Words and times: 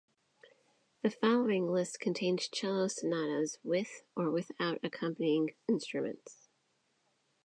The 1.03 1.11
following 1.11 1.71
list 1.71 1.99
contains 1.99 2.47
cello 2.47 2.87
sonatas 2.87 3.59
with 3.63 4.01
or 4.17 4.31
without 4.31 4.79
accompanying 4.83 5.53
instruments. 5.69 6.49